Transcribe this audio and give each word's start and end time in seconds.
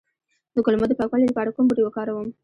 د 0.55 0.57
کولمو 0.65 0.89
د 0.89 0.93
پاکوالي 0.99 1.25
لپاره 1.29 1.53
کوم 1.55 1.65
بوټی 1.67 1.83
وکاروم؟ 1.85 2.27